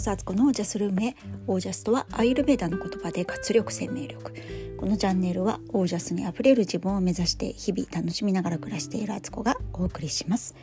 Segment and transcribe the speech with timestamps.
[0.00, 1.14] こそアツコのオージャスルームへ
[1.46, 4.32] オージャスとはアイルベーダの言葉で活力生命力
[4.78, 10.54] このチャンネルはオージャスにあふれる自分を目指して日々楽しみながら暮らしているアツコがお送りします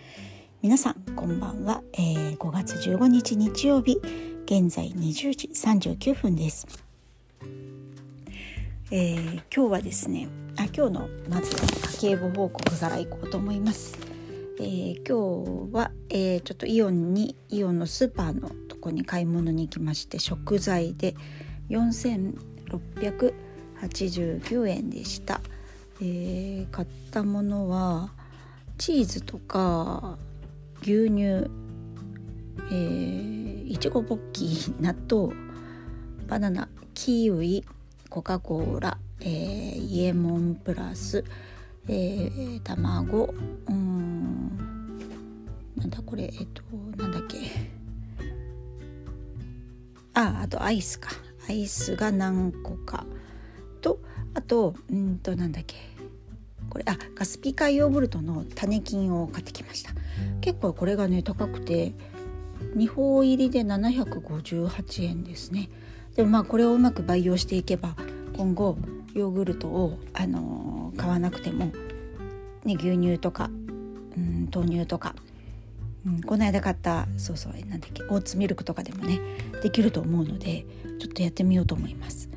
[0.63, 4.01] 皆さんこんばんは、えー、5月15日日曜日
[4.45, 6.65] 現在20時39分です
[8.89, 11.55] えー、今日はですねあ今日のまず
[11.99, 14.06] 家計簿報告からいこうと思います
[14.59, 21.13] えー、今日は、えー、ちょっとイオンにイオンのスーパーのとこに買い物に行きまして食材で
[21.69, 25.41] 4689円でした、
[26.01, 28.09] えー、買ったものは
[28.79, 30.17] チーズとか
[30.81, 35.35] 牛乳、えー、いちごポッキー納豆
[36.27, 37.63] バナナキウイ
[38.09, 41.23] コカ・コーラ、えー、イエモンプラス、
[41.89, 43.33] えー、卵
[43.67, 44.57] うん
[45.77, 46.63] なんだこれえっと
[46.97, 47.37] なんだっけ。
[50.13, 51.11] ああとアイスか。
[51.47, 53.05] アイスが何個か。
[53.81, 53.99] と
[54.33, 55.75] あとうんとなんだっけ。
[56.69, 59.91] これあガスピカヨーグルトの種菌を買ってきました。
[60.41, 61.93] 結構これがね高くて
[62.75, 65.69] 2包入りで758円ですね。
[66.15, 67.95] でもまあこれをうまく培養していけば
[68.35, 68.77] 今後
[69.17, 71.71] ヨーグルトを、あの、買わなくても、
[72.65, 73.49] ね、牛乳とか、
[74.15, 75.15] うん、豆乳とか、
[76.05, 79.19] うん、この間買ったそうそうなんだっけオーツミルクとかでもね
[79.61, 80.65] できると思うので
[80.99, 82.29] ちょっとやってみようと思います。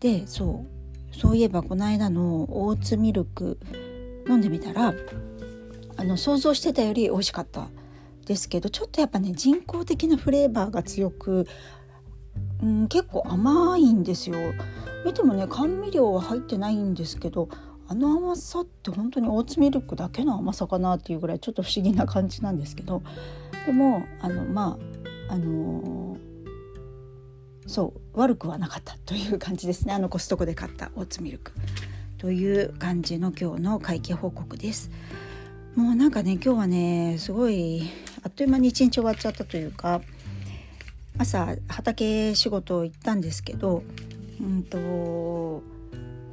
[0.00, 0.64] でそ
[1.12, 3.58] うそういえばこの間のオーツミルク
[4.28, 4.94] 飲んでみたら
[5.96, 7.68] あの想像してたより美味しかった
[8.26, 11.46] ですけどちょっとやっぱね人工的なフレーバーが強く
[12.64, 14.36] うん、結構甘いんですよ。
[15.04, 17.50] 見てもね甘味料は入ってないんですけど
[17.86, 23.02] あの甘さって本当にオーツミルクだけの甘さかなっていうぐらいちょっと不思議な感じなんですけど
[23.66, 24.78] でもあのま
[25.28, 29.92] ああのー、そう悪くはなかったという感じですね。
[29.92, 31.52] あのコストコで買ったオーツミルク。
[32.16, 34.90] という感じの今日の会計報告です。
[35.74, 37.82] もうなんかね今日はねすごい
[38.22, 40.00] あっという間に一日終わっちゃったというか
[41.18, 43.82] 朝畑仕事行ったんですけど、
[44.40, 45.62] うんと、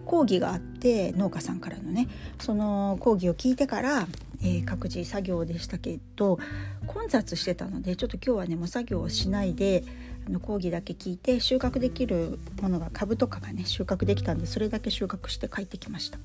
[0.05, 2.07] 講義があって農家さんからのね
[2.39, 4.07] その講義を聞いてから、
[4.41, 6.39] えー、各自作業でしたけど
[6.87, 9.83] 混雑してたのでちょっと今日はねもう作業をしないで
[10.27, 16.17] あの講義だけ聞いて収穫できるものが株とかがね収穫できたんでそれだけ収穫して帰ってきました。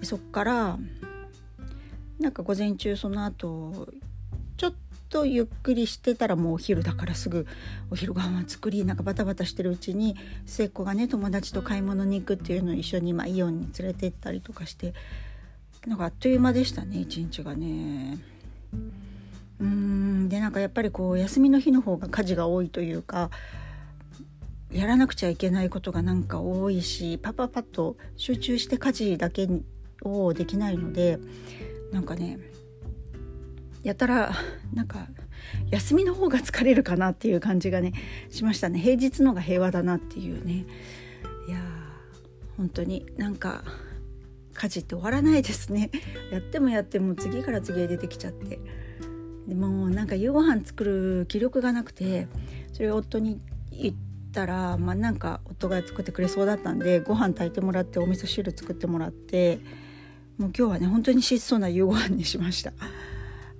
[0.00, 0.78] でそっから
[2.18, 3.88] なんか午前中その後
[4.56, 4.74] ちょっ
[5.12, 7.46] とゆっくりしてたらもうお昼だからすぐ
[7.90, 14.94] お昼ご飯作りなんかバタバタしてるうちに末っ子がね友達と買い物に行くっていうのを一緒に、まあ、イオンに連れて行ったりとかして
[15.86, 18.18] なんかあっという間でしたね一日がね。
[19.60, 23.30] うんでなんかやっぱりこう休みの日の方が家事が多いというか
[24.72, 29.46] やらなくちゃいけないことがなんか多いしパパパッと集中して家事だけ
[30.02, 31.18] をできないので
[31.92, 32.38] なんかね
[33.82, 34.32] やたら
[34.72, 35.08] なんか
[35.70, 37.92] 休みの方が疲れるかなっていう感じがね
[38.30, 38.78] しましたね。
[38.78, 40.64] 平日のが平和だなっていうね。
[41.48, 41.58] いや
[42.56, 43.64] 本当になんか
[44.54, 45.90] 家事って終わらないですね。
[46.30, 48.60] やってもやっても次から次へ出てきちゃって。
[49.46, 52.28] でもなんか夕ご飯作る気力がなくて
[52.72, 53.40] それを夫に
[53.72, 53.94] 言っ
[54.32, 59.58] たらまあなんか夫が作ってくれそうだったんでご飯炊いてもらってお味噌汁作ってもらって
[60.38, 62.72] もう今日はね本当に質素な夕ご飯にしました。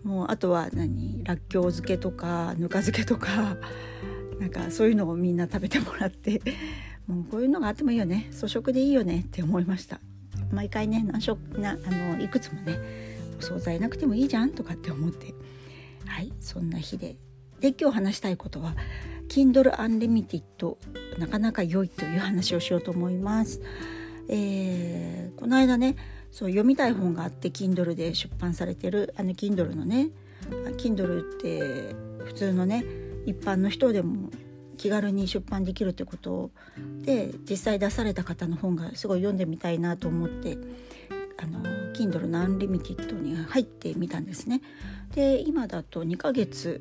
[0.05, 3.57] もうあとは何らっきょう漬けとかぬか漬けとか
[4.41, 6.41] なんかそういうのをみんな食べてもらって
[7.07, 8.29] もうこういうのがあってもいいよね。
[8.33, 9.21] 粗食でいいよね。
[9.21, 10.01] って思いました。
[10.51, 12.77] 毎回ね何食なあのいくつもね
[13.39, 15.35] お惣菜なくてもいいじゃんとかって思って。
[16.07, 17.17] はいそんな日で。
[17.61, 18.75] で今日話したいことは
[19.29, 20.77] Kindle Unlimited
[21.19, 23.61] なかなか良いという話をしようと思います。
[24.29, 25.97] えー、この間ね
[26.33, 30.09] そう読みたい本があって Kindle で出版されてるあの Kindle のね
[30.79, 31.95] Kindle って
[32.25, 32.85] 普通のね
[33.27, 34.31] 一般の人でも
[34.79, 36.51] 気軽に出版できるってこと
[37.03, 40.57] で実際出された方の本がすごい読んでみたいなと思って
[41.37, 41.63] あの
[41.93, 44.63] Kindle のアンリミテッドに入ってみたんですね。
[45.15, 46.81] で今だと2ヶ月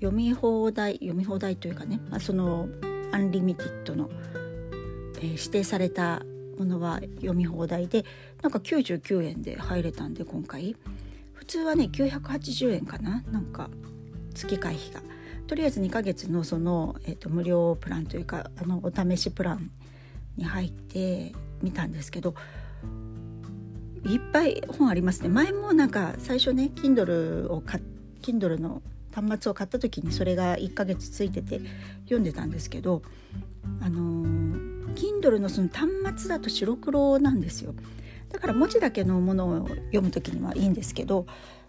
[0.00, 2.68] 読み放題読み放題というかね、まあ、その
[3.12, 4.10] アンリミテッドの、
[5.16, 6.22] えー、指定された
[6.58, 8.04] ものは読み放題で
[8.42, 10.76] なんか99円で入れたんで今回。
[11.32, 13.22] 普通はね980円かな。
[13.30, 13.68] なんか
[14.34, 15.02] 月会費が。
[15.46, 19.70] とりあえず2ヶ月のその、えーと、無料プランというかあのお試しプラン
[20.36, 22.34] に入ってみたんですけど
[24.06, 25.28] いっぱい本ありますね。
[25.28, 27.82] 前もなんか最初ね Kindle を買
[28.22, 28.82] Kindle の
[29.14, 31.60] 端末を買った時にそれが1ヶ月ついてて
[32.04, 33.02] 読んでたんですけど
[33.80, 34.24] あの
[34.94, 37.74] Kindle のその端末だと白黒なんですよ
[38.30, 41.26] だから文字だけのものを読む時にはいいんですけど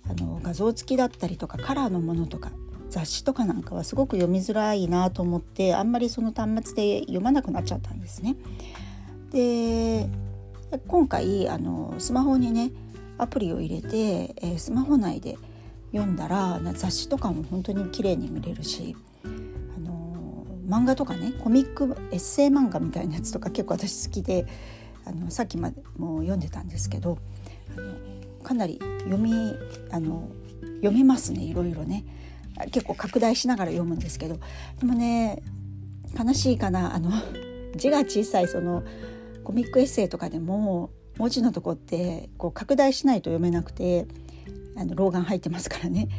[0.09, 2.51] あの画像付きだったりとかカラーのものとか
[2.89, 8.35] 雑誌とかなんかはすごく読みづらいなと思ってあんまりその端末で読まなくなっちゃったんですね。
[9.31, 10.07] で
[10.87, 12.71] 今回あのスマホにね
[13.17, 15.37] アプリを入れて、えー、スマホ内で
[15.95, 24.45] 読んだら雑誌とかも本当に綺麗に見れるし、あの、漫画とかねコミックエッセイ漫画みたいなやつとか結構私好きで
[25.05, 27.17] あのさっきまでも読んでたんですけど
[27.77, 27.93] あの
[28.43, 29.31] かなり読み
[29.91, 30.29] あの
[30.77, 32.03] 読めますねいろいろね。
[32.71, 34.39] 結構拡大しながら読むんですけど
[34.79, 35.43] でもね
[36.17, 37.11] 悲しいかなあの
[37.75, 38.83] 字が小さいその
[39.43, 44.07] コミックエッセイとかでも文字のとこってこう拡大しないと読めなくて
[44.77, 46.09] あの老眼入ってますからね。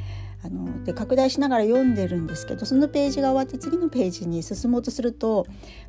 [0.44, 5.46] あので拡大しながら読んでるんですけどそのページが終わって次のページに進もうとすると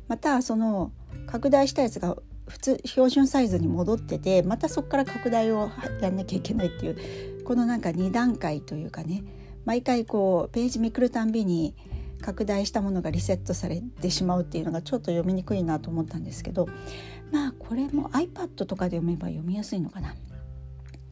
[0.08, 0.90] またその
[1.26, 2.16] 拡大したやつが
[2.48, 5.70] 普通標準サイズに戻っててまたそこから拡大を
[6.00, 9.22] やんなきゃいけないっていうこのなんか2段階というかね
[9.64, 11.74] 毎回こうページめくるたんびに
[12.22, 16.68] 拡大したものがリセットされてしまうっていうのがちょっと読みにくいなと思ったんですけど
[17.30, 20.14] まあこれも iPad とかで読めば読みやすいのかな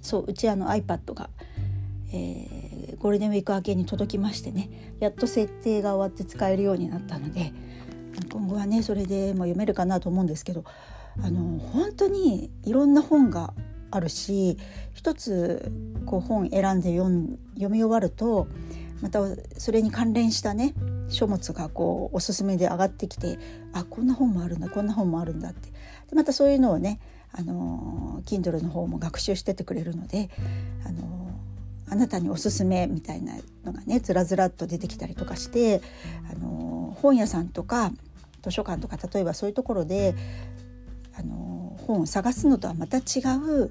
[0.07, 1.29] そううちあの iPad が、
[2.13, 7.53] えー、ゴールデンウィーク明けに届きましてねやっと設定が終わって使えるようになったので
[8.33, 10.65] 今後はねそれでも読めるかなと思うんですけど
[11.23, 13.53] あの本当にいろんな本が
[13.91, 14.59] あるし
[14.95, 15.73] 一つ
[16.07, 18.47] こう本選んで読読み終わると
[19.03, 19.21] また
[19.59, 20.75] それに関連したね
[21.09, 23.39] 書物がこうおすすめで上がってきて
[23.73, 25.71] あこんな本もあるんだこんな本もあるんだって。
[26.09, 27.01] でまたそういうのをね
[27.33, 30.29] あの Kindle の方も学習しててくれるので
[30.85, 31.31] あの
[31.89, 33.35] あなたにおすすめみたいな
[33.65, 35.81] のがねずらずらっと出てきたりとかして
[36.31, 37.93] あの本屋さんとか
[38.43, 40.15] 図書館とか例えばそういうところで
[41.19, 43.71] あの本を探すのとはまた違う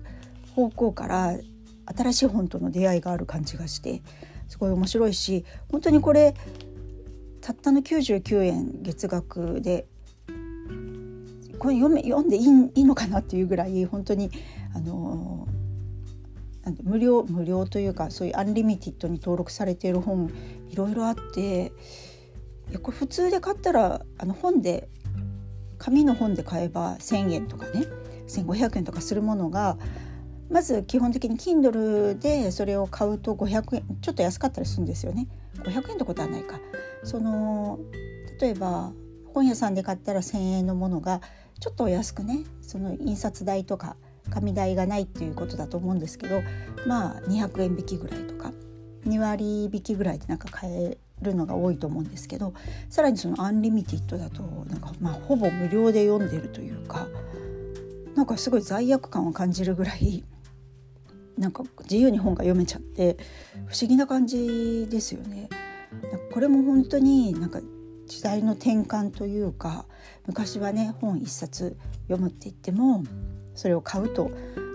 [0.55, 1.33] 方向から
[1.85, 4.01] 新しい本との出会いがある感じがして
[4.47, 6.33] すごい面白いし本当にこれ
[7.41, 9.85] たったの99円月額で
[11.65, 12.43] これ読め読んでいい
[12.75, 14.29] いいのかなっていうぐらい本当に
[14.75, 15.47] あの
[16.83, 20.31] 無料無料というかそういうアンリミティッドに登録されている本
[20.69, 21.71] いろいろあって
[22.69, 24.89] いやこれ普通で買ったらあの本で
[25.79, 27.87] 紙の本で買えば1,000円とかね
[28.27, 29.77] 1,500円とかするものが
[30.51, 35.27] まず基本的に Kindle でそれを買うと500円ちょっと安かったりするんですよね。
[35.63, 36.59] 500円ってことはないか。
[37.03, 37.79] その
[38.39, 38.93] 例えば
[39.33, 41.21] 本屋さんで買ったら1,000円のものが
[41.59, 43.95] ちょっと安くねその印刷代とか
[44.29, 46.41] 紙代がないっていうことだと思うんですけど
[46.87, 48.51] まあ200円引きぐらいとか
[49.05, 52.53] 2割引きぐらいでなんか買えるのが多いと思うんですけど
[52.89, 57.07] さらにそのアンリミティッドだとなんかまあほぼ無料で読んでるというか
[58.15, 60.23] なんかすごい罪悪感を感じるぐらい
[61.37, 63.17] なんか自由に本が読めちゃって
[63.67, 65.49] 不思議な感じですよね。
[66.33, 67.59] これも本当になんか
[68.07, 69.85] 時代の転換というか
[70.27, 73.03] 昔はね本一冊読むって言っても
[73.55, 74.31] それを買うと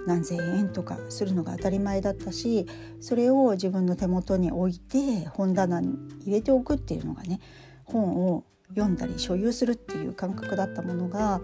[0.06, 2.66] 何千円とかするのが当たり前だったし
[3.00, 7.40] それを自分の手元に置いて本棚に入れておくっていうのがね
[7.84, 11.40] 本を読んだり所有するっていう感覚だったものが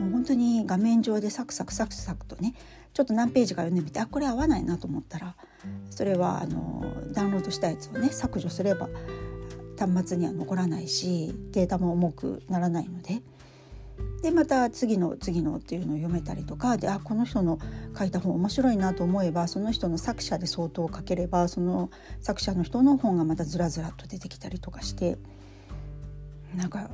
[0.00, 2.54] もう本当に画面上でサクサクサクサクとね
[2.92, 5.36] ちょっと何ページか読んでみてあこれ合わないなと思ったら
[5.90, 8.88] それはあのダウンロードしたやつをね削除すれば
[9.86, 13.22] 端末には残らないしデータも重くならないので。
[14.22, 17.58] でまた次の次のっていうのを読めたりとかであこの人の
[17.98, 25.18] 書いた本面白いなと思えばその人の作者で相当書ければその作者の人の本がまたずらずらと出てきたりとかして
[26.54, 26.90] なんか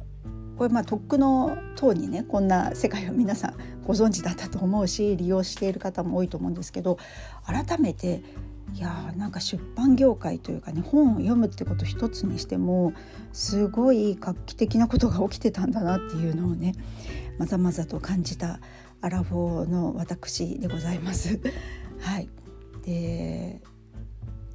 [0.57, 3.55] これまあとっくの塔にねこんな世界を皆さん
[3.87, 6.99] ご存知だったと思うし利用している方も多いと思うんですけど
[7.45, 8.23] 改めて
[8.75, 12.92] いやなんか出版業界というかね本を読むってこと一つにしても
[13.32, 16.75] すごい画期的なことが起きてたんだなっていうのをね
[17.38, 18.61] まざまざと感じた
[19.00, 21.38] アラフォーの私でございます。
[22.00, 22.28] はい、
[22.85, 23.61] で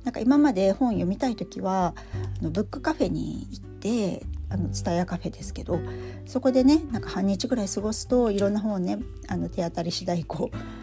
[0.03, 1.95] なんか今まで本読みたい時は
[2.39, 5.79] あのブックカフェに行ってあの蔦屋カフェですけど
[6.25, 10.80] そこでねなんか半日ぐらい過ごすといろんな本をねあの手当たり次第こう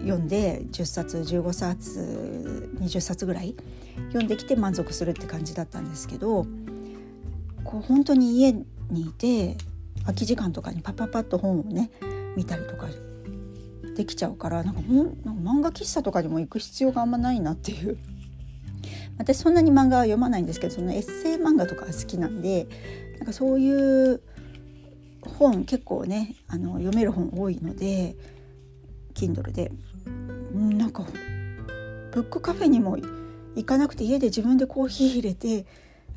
[0.00, 3.54] 読んで10冊15冊20冊ぐらい
[4.08, 6.46] 読んできて満足するって感じだったんですけど
[7.64, 9.56] こう本当に家にいて
[10.02, 11.90] 空き時間とかにパパパッと本をね
[12.36, 12.86] 見たりとか
[13.96, 17.98] できちゃうからなんか漫画喫茶とかにも行く必要があんまないなっていう。
[19.18, 22.68] 私そんなに漫画は読まないんですけどそのエッセイ漫画とか好きなんで
[23.18, 24.20] なんかそういう
[25.38, 28.14] 本結構ねあの読める本多いので
[29.16, 29.72] Kindle で。
[30.54, 31.04] なんか
[32.12, 32.96] ブックカフェにも
[33.56, 35.66] 行かなくて家で自分でコーヒー入れて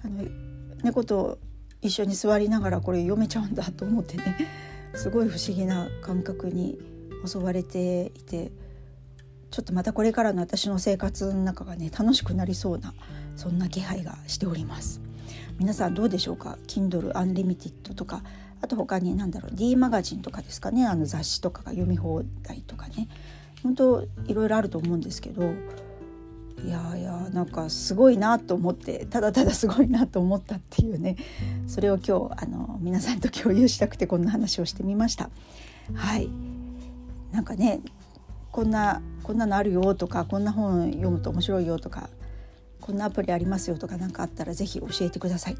[0.03, 0.23] あの
[0.83, 1.39] 猫と
[1.81, 4.23] 一緒に座りながらこれ読めちゃうんだと思ってね。
[4.93, 6.77] すごい不思議な感覚に
[7.25, 8.51] 襲われていて。
[9.51, 12.93] ちょっとまたこれからの私の生活の中がね楽しくなりそうな
[13.35, 15.01] そんな気配がしております。
[15.57, 18.23] 皆さんどうでしょうか？Kindle Unlimited とか
[18.61, 20.85] あと他に何だろう D マガジンとかですかね。
[20.85, 23.07] あの雑誌とかが読み放題とかね。
[23.63, 25.53] 本当いろいろあると思うんですけど。
[26.65, 31.15] いやいやなんかすごいなと思ってただただすごいなと思ったっていうね。
[31.67, 35.29] それを今日あの皆さんと共有したくてこんな話をしてみました。
[35.93, 36.29] はい。
[37.31, 37.79] なんかね
[38.51, 42.09] こんなこんなのあるよとかこんな本読むと面白いよとか
[42.81, 45.57] こんなアプリありますよとか何かあったら是非教えてください。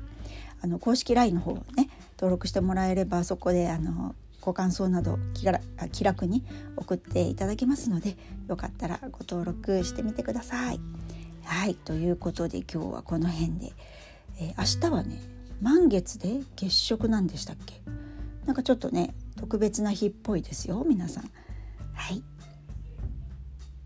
[0.62, 1.90] あの公式 LINE の方ね
[2.20, 5.60] 登録してもらえればそこであのご感想など気が
[5.92, 6.44] 気楽に
[6.76, 10.80] 送っていただけますのでよかったらご登録してみてください。
[11.44, 13.72] はいということで今日はこの辺で、
[14.40, 15.22] えー、明日はね
[15.62, 17.82] 満月で月食なんでしたっけ？
[18.46, 21.24] なんかちょっとね特別な日っぽいですよ皆さん。
[21.94, 22.22] はい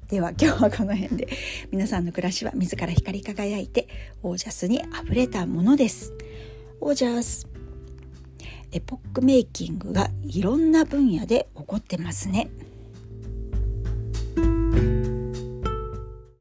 [0.07, 1.27] では今日はこの辺で
[1.71, 3.87] 皆さんの暮らしは自ら光り輝いて
[4.21, 6.13] オージャスにあふれたものです。
[6.81, 7.47] オージャス
[8.73, 12.49] エポックメイキングがいろんな分野で起こってますね。